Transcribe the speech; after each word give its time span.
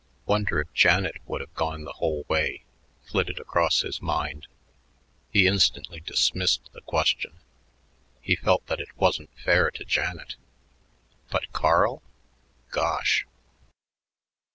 "Wonder 0.25 0.59
if 0.59 0.73
Janet 0.73 1.17
would 1.27 1.41
have 1.41 1.53
gone 1.53 1.83
the 1.83 1.91
whole 1.93 2.25
way," 2.27 2.63
flitted 3.03 3.37
across 3.39 3.81
his 3.81 4.01
mind. 4.01 4.47
He 5.29 5.45
instantly 5.45 5.99
dismissed 5.99 6.71
the 6.73 6.81
question; 6.81 7.33
he 8.19 8.35
felt 8.35 8.65
that 8.65 8.79
it 8.81 8.97
wasn't 8.97 9.29
fair 9.37 9.69
to 9.69 9.85
Janet. 9.85 10.37
But 11.29 11.53
Carl? 11.53 12.01
Gosh! 12.71 13.27